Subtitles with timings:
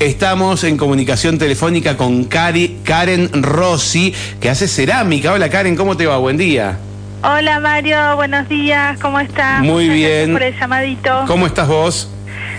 [0.00, 5.30] Estamos en comunicación telefónica con Cari- Karen Rossi, que hace cerámica.
[5.32, 6.16] Hola Karen, ¿cómo te va?
[6.16, 6.78] Buen día.
[7.22, 9.60] Hola Mario, buenos días, ¿cómo estás?
[9.60, 10.32] Muy Muchas gracias bien.
[10.32, 11.24] por el llamadito.
[11.26, 12.08] ¿Cómo estás vos?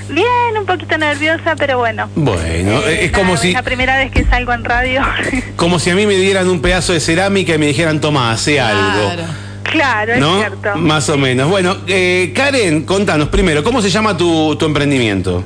[0.09, 2.07] Bien, un poquito nerviosa, pero bueno.
[2.15, 5.01] Bueno, Eh, es como nada, si, Es la primera vez que salgo en radio.
[5.55, 8.59] como si a mí me dieran un pedazo de cerámica y me dijeran, toma, hace
[8.59, 9.09] algo.
[9.15, 9.23] Claro.
[9.63, 10.33] claro, ¿No?
[10.43, 10.77] es cierto.
[10.77, 11.49] Más o menos.
[11.49, 15.43] Bueno, eh, Karen, contanos primero, ¿cómo se llama tu, tu emprendimiento?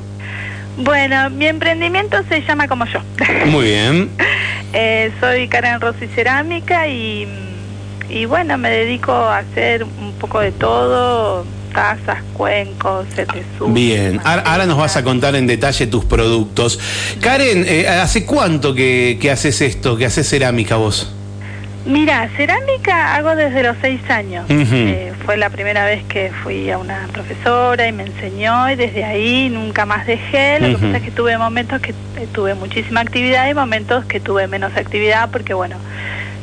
[0.76, 3.00] Bueno, mi emprendimiento se llama como yo.
[3.46, 4.10] Muy bien.
[4.72, 7.26] Eh, soy Karen Rossi Cerámica y,
[8.10, 13.68] y bueno, me dedico a hacer un poco de todo, tazas, cuencos, setesú.
[13.68, 16.78] Bien, ahora, ahora nos vas a contar en detalle tus productos.
[17.20, 21.15] Karen, eh, ¿hace cuánto que, que haces esto, que haces cerámica vos?
[21.86, 24.44] Mira, cerámica hago desde los seis años.
[24.50, 29.04] Eh, fue la primera vez que fui a una profesora y me enseñó y desde
[29.04, 30.58] ahí nunca más dejé.
[30.58, 34.18] Lo que pasa es que tuve momentos que eh, tuve muchísima actividad y momentos que
[34.18, 35.76] tuve menos actividad porque bueno,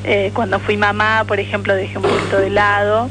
[0.05, 3.09] eh, cuando fui mamá, por ejemplo, dejé un poquito de lado.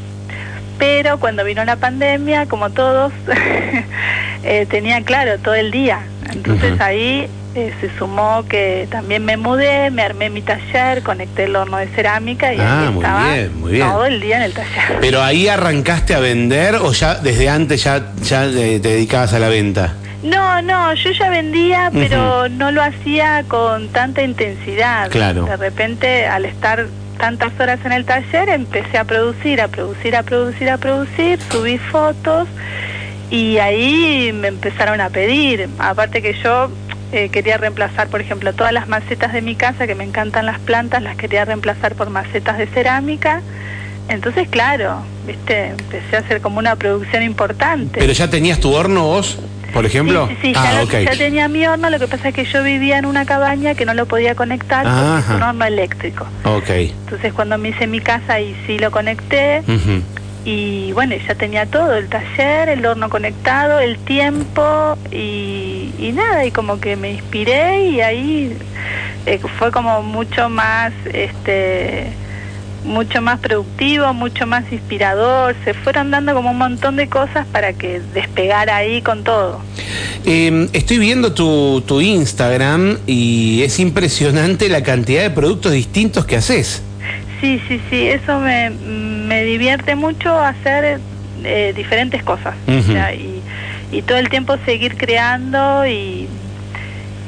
[0.79, 3.13] Pero cuando vino la pandemia, como todos,
[4.71, 6.01] tenía claro todo el día.
[6.33, 11.55] Entonces ahí eh, se sumó que también me mudé, me armé mi taller, conecté el
[11.57, 13.89] horno de cerámica y Ah, ahí muy estaba bien, muy bien.
[13.89, 14.99] todo el día en el taller.
[15.01, 19.49] ¿Pero ahí arrancaste a vender o ya desde antes ya, ya te dedicabas a la
[19.49, 19.95] venta?
[20.23, 25.11] No, no, yo ya vendía, pero no lo hacía con tanta intensidad.
[25.11, 25.45] Claro.
[25.47, 26.87] De repente, al estar
[27.19, 31.77] tantas horas en el taller, empecé a producir, a producir, a producir, a producir, subí
[31.79, 32.47] fotos
[33.33, 35.67] y ahí me empezaron a pedir.
[35.79, 36.71] Aparte que yo
[37.13, 40.59] eh, quería reemplazar, por ejemplo, todas las macetas de mi casa, que me encantan las
[40.59, 43.41] plantas, las quería reemplazar por macetas de cerámica.
[44.11, 48.01] Entonces, claro, viste, empecé a hacer como una producción importante.
[48.01, 49.39] ¿Pero ya tenías tu horno vos,
[49.73, 50.29] por ejemplo?
[50.29, 52.99] Sí, sí, sí, ah, ya, tenía mi horno, lo que pasa es que yo vivía
[52.99, 55.37] en una cabaña que no lo podía conectar porque es Ajá.
[55.37, 56.27] un horno eléctrico.
[56.45, 56.69] Ok.
[56.69, 59.63] Entonces cuando me hice mi casa ahí sí lo conecté.
[60.45, 66.45] Y bueno, ya tenía todo, el taller, el horno conectado, el tiempo y, y nada,
[66.45, 68.57] y como que me inspiré y ahí
[69.27, 72.13] eh, fue como mucho más, este
[72.85, 77.73] mucho más productivo, mucho más inspirador, se fueron dando como un montón de cosas para
[77.73, 79.61] que despegara ahí con todo.
[80.25, 86.37] Eh, estoy viendo tu, tu Instagram y es impresionante la cantidad de productos distintos que
[86.37, 86.83] haces.
[87.41, 88.71] Sí, sí, sí, eso me,
[89.33, 91.01] me divierte mucho hacer
[91.43, 92.55] eh, diferentes cosas.
[92.69, 92.79] Ujú.
[92.79, 93.43] O sea, y,
[93.91, 96.29] y todo el tiempo seguir creando y,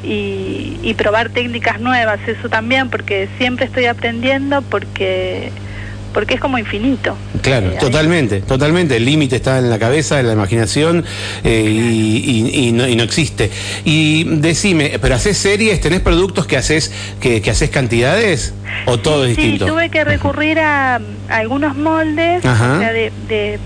[0.05, 5.51] y, y probar técnicas nuevas, eso también, porque siempre estoy aprendiendo porque,
[6.15, 7.15] porque es como infinito.
[7.43, 8.97] Claro, Eh, hay- totalmente, totalmente.
[8.97, 11.05] El límite está en la cabeza, en la imaginación
[11.43, 12.17] eh, y,
[12.55, 13.51] y- y no, y no existe.
[13.85, 15.81] Y decime, ¿pero haces series?
[15.81, 18.55] ¿Tenés productos que haces que, que haces cantidades?
[18.87, 19.67] ¿O todo es Sí, distinto?
[19.67, 21.01] tuve que recurrir a, a
[21.37, 23.59] algunos moldes, o sea, de, de,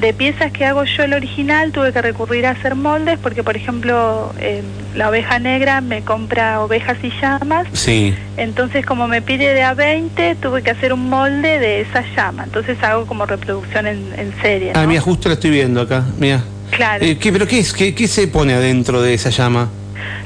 [0.00, 3.56] de piezas que hago yo el original, tuve que recurrir a hacer moldes porque, por
[3.56, 4.62] ejemplo, eh,
[4.96, 8.14] la oveja negra me compra ovejas y llamas, Sí.
[8.36, 12.44] entonces como me pide de a 20, tuve que hacer un molde de esa llama,
[12.44, 14.72] entonces hago como reproducción en, en serie.
[14.74, 14.88] Ah, ¿no?
[14.88, 16.04] mira, justo la estoy viendo acá.
[16.18, 16.42] Mira.
[16.70, 17.04] Claro.
[17.04, 17.72] Eh, ¿qué, ¿Pero qué es?
[17.72, 19.68] ¿Qué, qué se pone adentro de esa llama?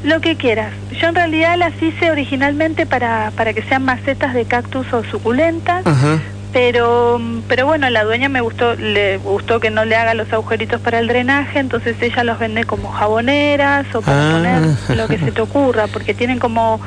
[0.04, 0.72] Lo que quieras.
[1.00, 5.86] Yo en realidad las hice originalmente para, para que sean macetas de cactus o suculentas.
[5.86, 6.19] Ajá.
[6.53, 10.81] Pero, pero bueno, la dueña me gustó, le gustó que no le haga los agujeritos
[10.81, 14.33] para el drenaje, entonces ella los vende como jaboneras o para Ah.
[14.33, 16.81] poner lo que se te ocurra, porque tienen como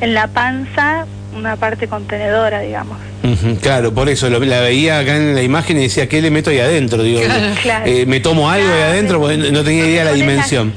[0.00, 1.04] en la panza
[1.36, 2.96] una parte contenedora, digamos.
[3.60, 6.50] Claro, por eso lo- la veía acá en la imagen y decía, ¿qué le meto
[6.50, 7.02] ahí adentro?
[7.02, 7.20] Digo,
[7.62, 7.84] Claro.
[7.86, 10.72] eh, me tomo algo ahí adentro porque no tenía idea de la dimensión.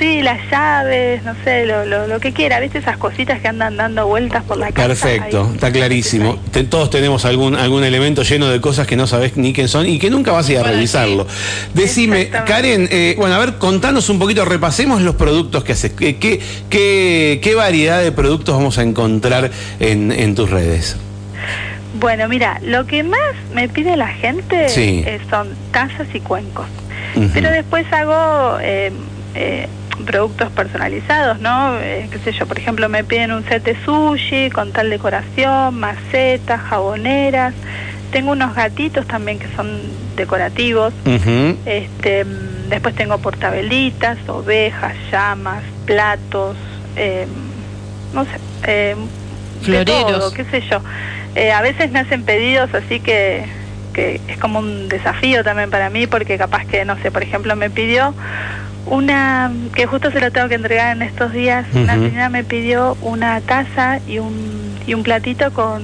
[0.00, 2.78] Sí, las llaves, no sé, lo, lo, lo que quiera, ¿viste?
[2.78, 4.88] Esas cositas que andan dando vueltas por la casa.
[4.88, 5.54] Perfecto, ahí.
[5.54, 6.38] está clarísimo.
[6.70, 9.98] Todos tenemos algún algún elemento lleno de cosas que no sabes ni qué son y
[9.98, 11.26] que nunca vas a ir a Bueno, revisarlo.
[11.74, 12.30] Decime.
[12.46, 15.92] Karen, eh, bueno, a ver, contanos un poquito, repasemos los productos que haces.
[15.92, 16.40] ¿Qué, qué,
[16.70, 20.96] qué, qué variedad de productos vamos a encontrar en, en tus redes?
[22.00, 23.18] Bueno, mira, lo que más
[23.52, 25.02] me pide la gente Sí.
[25.06, 26.66] eh, son tazas y cuencos.
[27.34, 28.92] Pero después hago eh,
[29.34, 29.66] eh,
[30.04, 31.78] productos personalizados, ¿no?
[31.78, 35.78] Eh, qué sé yo, por ejemplo, me piden un set de sushi con tal decoración,
[35.78, 37.54] macetas, jaboneras.
[38.12, 39.80] Tengo unos gatitos también que son
[40.16, 40.92] decorativos.
[41.64, 42.24] Este,
[42.68, 46.56] después tengo portabelitas, ovejas, llamas, platos,
[46.96, 47.26] eh,
[48.12, 48.30] no sé,
[48.66, 48.96] eh,
[49.60, 50.18] de Floreros.
[50.18, 50.80] todo, qué sé yo.
[51.34, 53.44] Eh, a veces me hacen pedidos así que,
[53.94, 57.54] que es como un desafío también para mí porque capaz que, no sé, por ejemplo
[57.56, 58.14] me pidió
[58.86, 61.66] Una que justo se lo tengo que entregar en estos días.
[61.72, 65.82] Una señora me pidió una taza y un, y un platito con,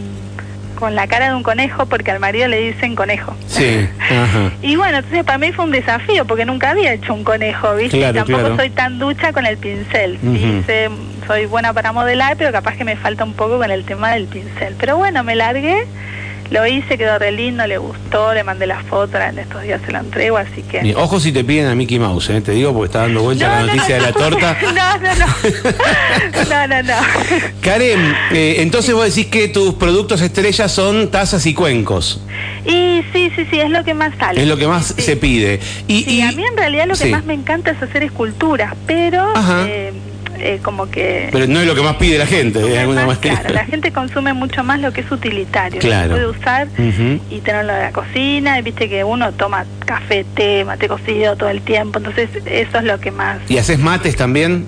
[0.74, 3.36] con la cara de un conejo, porque al marido le dicen conejo.
[3.46, 4.50] Sí, ajá.
[4.62, 7.98] Y bueno, entonces para mí fue un desafío, porque nunca había hecho un conejo, ¿viste?
[7.98, 8.56] Claro, Y Tampoco claro.
[8.56, 10.18] soy tan ducha con el pincel.
[10.20, 10.62] Sí, Ujú.
[10.66, 10.90] sé-
[11.26, 14.26] soy buena para modelar, pero capaz que me falta un poco con el tema del
[14.26, 14.74] pincel.
[14.78, 15.84] Pero bueno, me largué,
[16.50, 19.92] lo hice, quedó re lindo, le gustó, le mandé la foto, en estos días se
[19.92, 20.94] la entrego, así que...
[20.96, 22.40] Ojo si te piden a Mickey Mouse, ¿eh?
[22.40, 24.56] te digo porque está dando vuelta la noticia de la torta.
[24.66, 25.26] No, no, no.
[26.50, 26.94] No, no, no.
[27.60, 32.20] Karen, eh, entonces vos decís que tus productos estrellas son tazas y cuencos.
[32.64, 34.42] Y sí, sí, sí, es lo que más sale.
[34.42, 35.02] Es lo que más Sí.
[35.02, 35.60] se pide.
[35.88, 37.10] Y, Sí, y- a mí en realidad lo que sí.
[37.10, 39.64] más me encanta es hacer esculturas, pero Ajá.
[39.68, 39.92] eh,
[40.40, 41.28] eh, como que...
[41.32, 43.40] Pero no es lo que más pide la gente, de alguna más, manera.
[43.40, 46.10] claro, la gente consume mucho más lo que es utilitario, Claro.
[46.12, 47.20] puede usar Ujú.
[47.30, 51.48] y tenerlo en la cocina, y viste que uno toma café, té, mate cocido todo
[51.50, 53.38] el tiempo, entonces eso es lo que más...
[53.48, 54.66] ¿Y haces mates también?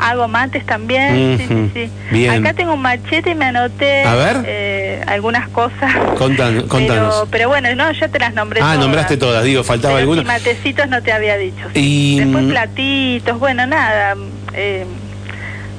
[0.00, 1.70] Hago mates también, sí, Ujú.
[1.74, 1.90] sí, sí.
[2.12, 2.30] Bien.
[2.46, 4.36] Acá tengo un machete y me anoté A ver.
[4.46, 5.92] eh, algunas cosas.
[6.16, 7.14] Contan- contanos.
[7.16, 8.78] Pero, pero bueno, no, ya te las nombré Ah, todas.
[8.78, 10.22] nombraste todas, digo, faltaba Pero alguna.
[10.22, 11.64] sí, matecitos no te había dicho.
[11.74, 11.80] sí.
[12.14, 14.14] Y- Después platitos, bueno, nada.
[14.54, 14.84] eh,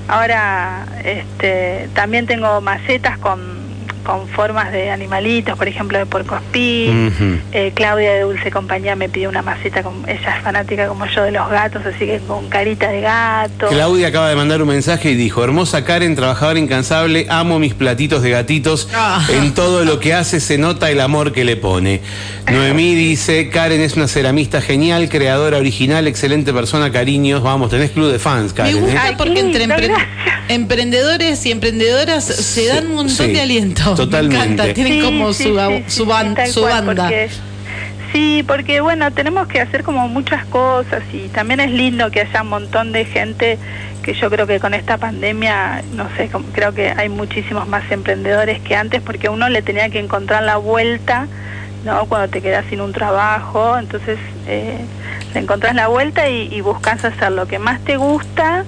[0.09, 3.58] ahora este, también tengo macetas con,
[4.03, 7.07] con formas de animalitos, por ejemplo, de puercoespín.
[7.07, 7.37] Ujú.
[7.51, 11.23] Eh, Claudia de Dulce Compañía me pidió una maceta, con, ella es fanática como yo
[11.23, 13.67] de los gatos, así que con carita de gato.
[13.67, 18.21] Claudia acaba de mandar un mensaje y dijo, hermosa Karen, trabajadora incansable, amo mis platitos
[18.23, 19.25] de gatitos, Ah.
[19.31, 22.01] en todo lo que hace se nota el amor que le pone.
[22.51, 28.11] Noemí dice, Karen es una ceramista genial, creadora original, excelente persona, cariños, vamos, tenés club
[28.11, 28.79] de fans, Me Karen.
[28.79, 28.99] gusta ¿eh?
[29.01, 30.07] Ay, porque entre empre- gracias.
[30.49, 33.88] emprendedores y emprendedoras se dan un montón sí, de aliento.
[33.95, 34.38] Totalmente.
[34.47, 37.03] Me encanta, tienen Sí, como sí, su, sí, su, sí, ban- su cual, banda.
[37.03, 37.30] porque-
[38.12, 42.41] sí, porque bueno, tenemos que hacer como muchas cosas y también es lindo que haya
[42.41, 43.57] un montón de gente
[44.03, 47.83] que yo creo que con esta pandemia, no sé, como- creo que hay muchísimos más
[47.91, 51.27] emprendedores que antes porque uno le tenía que encontrar la vuelta,
[51.85, 52.06] ¿no?
[52.06, 54.77] Cuando te quedas sin un trabajo, entonces eh,
[55.33, 58.63] le encontrás la vuelta y, y buscas hacer lo que más te gusta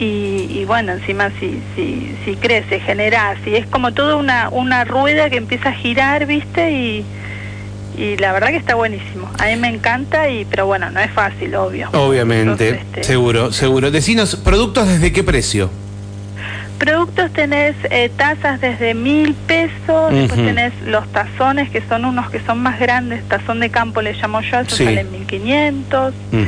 [0.00, 4.84] y, y bueno, encima si, si, si crece, generás, y es como toda una, una
[4.84, 6.72] rueda que empieza a girar, ¿viste?
[6.72, 7.04] Y,
[7.98, 9.30] y la verdad que está buenísimo.
[9.38, 11.90] A mí me encanta, y pero bueno, no es fácil, obvio.
[11.92, 13.90] Obviamente, Entonces, este, seguro, seguro.
[13.90, 15.70] Decinos, ¿productos desde qué precio?
[16.78, 22.40] Productos tenés eh, tazas desde mil pesos, después tenés los tazones que son unos que
[22.46, 24.84] son más grandes, tazón de campo le llamo yo, eso Sí.
[24.86, 26.14] salen 1500.
[26.32, 26.46] Ujú.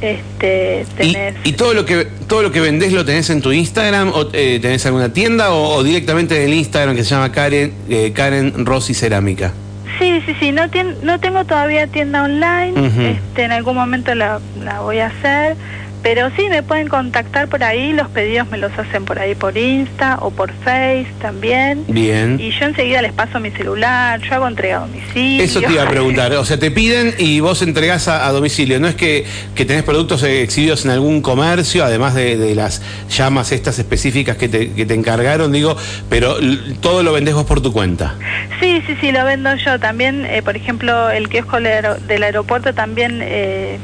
[0.00, 3.52] Este, ¿Y, tenés y todo lo que todo lo que vendés lo tenés en tu
[3.52, 7.30] Instagram o eh, tenés alguna tienda o, o directamente en el Instagram que se llama
[7.32, 9.52] Karen eh, Karen Rossi Cerámica?
[9.98, 12.72] Sí, sí, sí, no, tien- no tengo todavía tienda online,
[13.10, 15.56] este, en algún momento la, la voy a hacer,
[16.02, 19.56] pero sí me pueden contactar por ahí, los pedidos me los hacen por ahí por
[19.56, 21.84] Insta o por Face también.
[21.88, 22.38] Bien.
[22.40, 25.44] Y yo enseguida les paso mi celular, yo hago entrega a domicilio.
[25.44, 28.80] Eso te iba a preguntar, o sea, te piden y vos entregás a, a domicilio,
[28.80, 29.24] no es que,
[29.54, 34.48] que tenés productos exhibidos en algún comercio, además de, de las llamas estas específicas que
[34.48, 35.76] te, que te encargaron, digo,
[36.08, 36.36] pero
[36.80, 38.14] todo lo vendés vos por tu cuenta.
[38.60, 39.78] Sí, sí, sí, lo vendo yo.
[39.78, 43.78] También, eh, por ejemplo, el kiosco del aeropuerto también eh,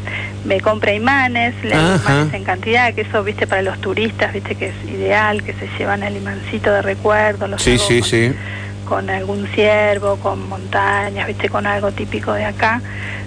[0.46, 4.68] me compra imanes, le imanes en cantidad, que eso, viste, para los turistas, viste, que
[4.68, 7.48] es ideal, que se llevan el imancito de recuerdo.
[7.48, 8.32] Los Sí, sí, con, sí.
[8.84, 12.80] con algún ciervo, con montañas, viste, con algo típico de acá.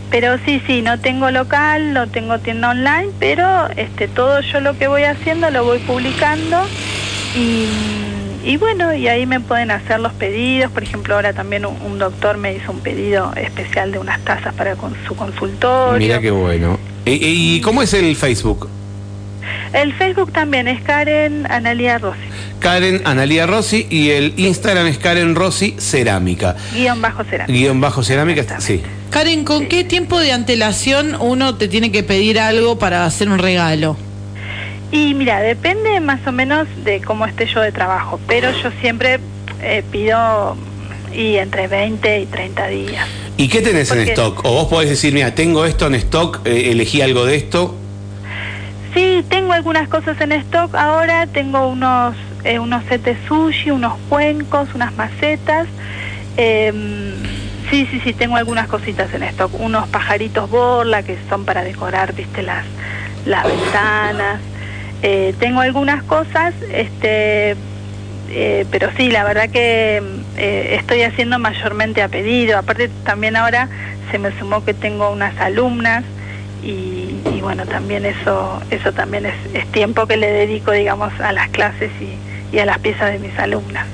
[0.10, 4.76] Pero sí, sí, no tengo local, no tengo tienda online, pero este todo yo lo
[4.78, 6.66] que voy haciendo lo voy publicando
[7.36, 7.68] y,
[8.44, 10.72] y bueno, y ahí me pueden hacer los pedidos.
[10.72, 14.56] Por ejemplo, ahora también un, un doctor me hizo un pedido especial de unas tazas
[14.56, 16.00] para con su consultorio.
[16.00, 16.80] Mira qué bueno.
[17.10, 18.70] ¿Y, y cómo es el Facebook?
[19.74, 22.20] El Facebook también es Karen Analia Rossi,
[22.60, 26.56] Karen Analia Rossi y el Instagram es Karen Rossi Cerámica.
[26.74, 27.46] guion bajo será.
[27.46, 28.82] Guión bajo cerámica, sí.
[29.12, 33.40] Karen, ¿con qué tiempo de antelación uno te tiene que pedir algo para hacer un
[33.40, 33.96] regalo?
[34.92, 39.20] Y mira, depende más o menos de cómo esté yo de trabajo, pero yo siempre
[39.62, 40.58] eh, pido
[41.14, 43.08] y entre 20 y 30 días.
[43.38, 44.44] ¿Y qué tenés en stock?
[44.46, 47.76] O vos podés decir, mira, tengo esto en stock, eh, elegí algo de esto.
[48.94, 53.94] Sí, tengo algunas cosas en stock ahora, tengo unos eh, unos set de sushi, unos
[54.10, 55.68] cuencos, unas macetas.
[56.38, 57.14] em,
[57.70, 62.14] sí, sí, sí, tengo algunas cositas en stock, unos pajaritos borla que son para decorar,
[62.14, 62.66] viste, las,
[63.26, 64.40] las ventanas.
[65.02, 67.56] Eh, tengo algunas cosas, este,
[68.30, 70.02] eh, pero sí, la verdad que
[70.40, 72.58] eh, estoy haciendo mayormente a pedido.
[72.58, 73.68] Aparte también ahora
[74.12, 76.04] se me sumó que tengo unas alumnas
[76.64, 81.92] y, bueno, también eso, eso también es, tiempo que le dedico, digamos, a las clases
[82.52, 83.86] y, a las piezas de mis alumnas.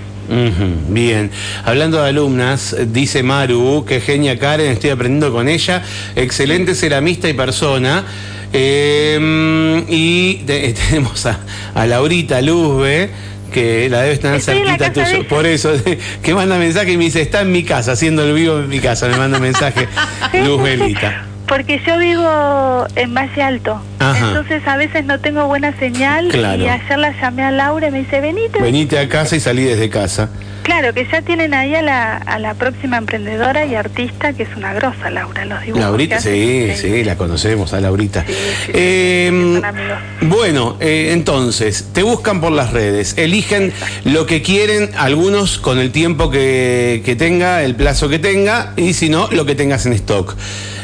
[0.90, 1.30] Bien,
[1.66, 5.84] hablando de alumnas, dice Maru, que genia Karen, estoy aprendiendo con ella,
[6.16, 8.04] excelente ceramista y persona.
[8.52, 11.40] Eh, y te- tenemos a,
[11.76, 13.10] a Laurita Luzbe,
[13.52, 15.28] que la debe estar Estoy en la cerquita de ella.
[15.30, 15.72] Por eso,
[16.24, 18.80] que manda mensaje y me dice, está en mi casa, haciendo el vivo en mi
[18.80, 19.88] casa, me manda mensaje
[20.44, 21.26] Luzbelita.
[21.48, 24.28] Porque yo vivo en Valle Alto, Ajá.
[24.30, 26.64] entonces a veces no tengo buena señal Claro.
[26.64, 28.60] y ayer la llamé a Laura y me dice, venite.
[28.60, 30.30] Venite a casa y salí desde casa.
[30.66, 34.50] Claro, que ya tienen ahí a la, a la próxima emprendedora y artista, que es
[34.58, 35.80] una grosa, Laura, los dibujos.
[35.80, 36.82] Laurita, sí, hace.
[36.82, 38.26] sí, la conocemos a Laurita.
[38.26, 40.00] Sí, sí, sí, Eh, amigos.
[40.22, 43.74] bueno, eh, entonces, te buscan por las redes, eligen
[44.06, 48.94] lo que quieren, algunos con el tiempo que, que tenga, el plazo que tenga, y
[48.96, 50.36] si no, lo que tengas en stock.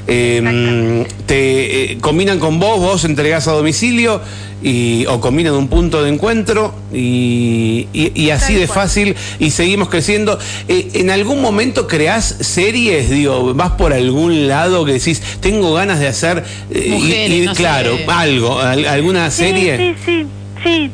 [0.07, 4.19] Eh, te eh, combinan con vos, vos entregás a domicilio
[4.63, 9.89] y, o combinan un punto de encuentro y, y- y así de fácil y seguimos
[9.89, 10.37] creciendo.
[10.67, 13.09] Eh, ¿En algún momento creás series?
[13.09, 17.55] Digo, vas por algún lado que decís, tengo ganas de hacer, eh, Mujeres, sé.
[17.55, 19.77] claro, algo, al- alguna serie?
[19.77, 20.27] Sí, sí, sí,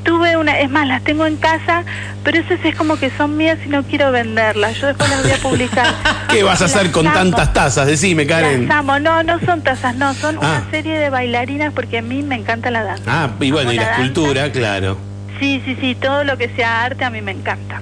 [0.03, 1.83] tuve una, es más, las tengo en casa,
[2.23, 5.31] pero esas es como que son mías y no quiero venderlas, yo después las voy
[5.31, 5.87] a publicar.
[6.29, 7.87] ¿Qué vas a hacer Las con amo, tantas tazas?
[7.87, 8.67] Decime, Karen.
[8.67, 10.61] Las amo, no, no son tazas, no, son Ah.
[10.61, 13.03] una serie de bailarinas porque a mí me encanta la danza.
[13.07, 14.01] Ah, y bueno, Amo y la danza.
[14.01, 14.97] escultura, claro.
[15.39, 17.81] Sí, sí, sí, todo lo que sea arte a mí me encanta.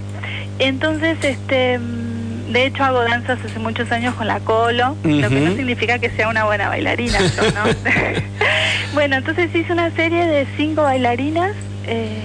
[0.60, 5.40] Entonces, este, mm, de hecho hago danzas hace muchos años con la colo, lo que
[5.40, 7.64] no significa que sea una buena bailarina, yo, ¿no?
[8.94, 11.52] bueno, entonces hice una serie de cinco bailarinas,
[11.88, 12.20] eh,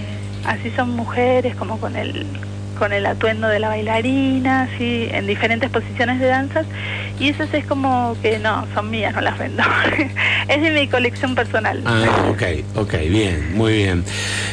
[0.45, 2.27] así son mujeres, como con el
[2.81, 6.65] con el atuendo de la bailarina, así, en diferentes posiciones de danzas,
[7.21, 9.63] y esas es como que no, son mías, no las vendo.
[10.49, 11.83] es de mi colección personal.
[11.85, 12.43] Ah, ok,
[12.77, 14.03] ok, bien, muy bien.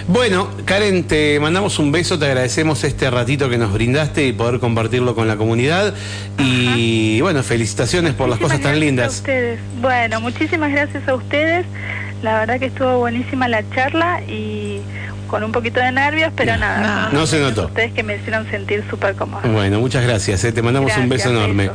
[0.09, 4.59] Bueno, Karen, te mandamos un beso, te agradecemos este ratito que nos brindaste y poder
[4.59, 5.93] compartirlo con la comunidad.
[6.37, 9.07] Y bueno, felicitaciones por las cosas tan gracias lindas.
[9.07, 9.59] A ustedes.
[9.79, 11.65] Bueno, muchísimas gracias a ustedes.
[12.21, 14.76] La verdad que estuvo buenísima la charla y
[15.27, 17.09] con un poquito de nervios, pero nada.
[17.11, 17.19] No.
[17.19, 17.67] No se notó.
[17.67, 19.47] Ustedes que me hicieron sentir súper cómoda.
[19.47, 21.69] Bueno, muchas gracias, eh, te mandamos un beso enorme.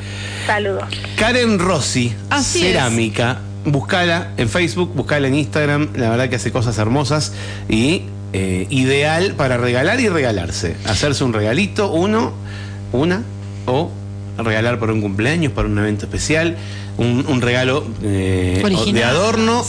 [0.46, 0.84] Saludos.
[1.16, 2.72] Karen Rossi, Así es.
[2.72, 3.38] cerámica.
[3.64, 5.90] Buscala en Facebook, buscala en Instagram.
[5.94, 7.32] La verdad que hace cosas hermosas
[7.68, 10.76] y eh, ideal para regalar y regalarse.
[10.86, 12.32] Hacerse un regalito, uno,
[12.92, 13.22] una,
[13.66, 13.92] o
[14.44, 16.56] regalar para un cumpleaños, para un evento especial.
[16.98, 18.60] Un, un regalo eh,
[18.92, 19.62] de adorno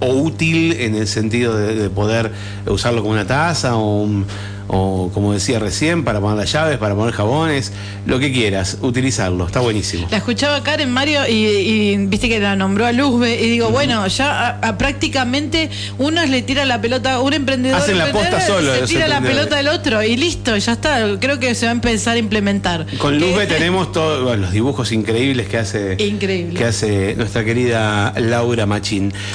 [0.00, 2.32] o, útil en el sentido de, de poder
[2.66, 4.24] usarlo como una taza o, un-
[4.68, 7.72] o, como decía recién, para poner las llaves, para poner jabones,
[8.06, 9.46] lo que quieras, utilizarlo.
[9.46, 10.06] Está buenísimo.
[10.10, 14.06] La escuchaba Karen Mario y, y viste que la nombró a Luzbe y digo, bueno,
[14.08, 18.74] ya a- a prácticamente uno le tira la pelota, un emprendedor Hacen la posta solo
[18.74, 21.18] se tira la pelota del otro y listo, ya está.
[21.20, 22.86] Creo que se va a empezar a implementar.
[22.98, 26.58] Con Luzbe tenemos todos bueno, los dibujos increíbles que hace, Increíble.
[26.58, 29.12] que hace nuestra querida Laura Machín.